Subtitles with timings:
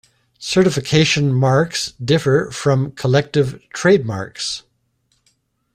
[0.39, 4.63] Certification marks differ from collective trade marks.